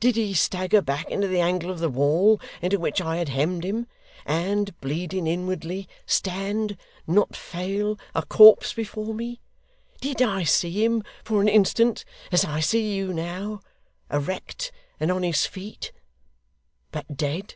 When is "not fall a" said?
7.06-8.22